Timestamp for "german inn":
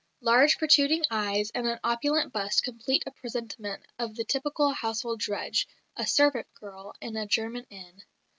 7.27-8.01